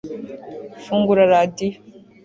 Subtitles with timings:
[0.83, 1.77] Fungura radiyo